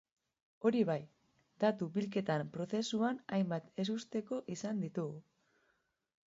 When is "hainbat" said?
3.37-3.69